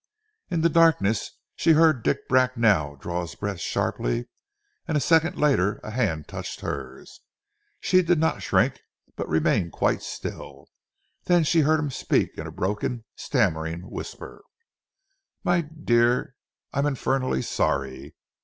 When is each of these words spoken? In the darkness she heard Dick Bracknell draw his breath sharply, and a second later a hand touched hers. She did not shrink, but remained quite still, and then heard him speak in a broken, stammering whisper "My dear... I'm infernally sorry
In 0.49 0.61
the 0.61 0.67
darkness 0.69 1.29
she 1.55 1.73
heard 1.73 2.01
Dick 2.01 2.27
Bracknell 2.27 2.95
draw 2.95 3.21
his 3.21 3.35
breath 3.35 3.59
sharply, 3.59 4.29
and 4.87 4.97
a 4.97 4.99
second 4.99 5.37
later 5.37 5.79
a 5.83 5.91
hand 5.91 6.27
touched 6.27 6.61
hers. 6.61 7.21
She 7.79 8.01
did 8.01 8.17
not 8.17 8.41
shrink, 8.41 8.81
but 9.15 9.29
remained 9.29 9.73
quite 9.73 10.01
still, 10.01 10.65
and 11.27 11.45
then 11.45 11.63
heard 11.63 11.79
him 11.79 11.91
speak 11.91 12.35
in 12.39 12.47
a 12.47 12.51
broken, 12.51 13.05
stammering 13.15 13.91
whisper 13.91 14.41
"My 15.43 15.61
dear... 15.61 16.33
I'm 16.73 16.87
infernally 16.87 17.43
sorry 17.43 18.15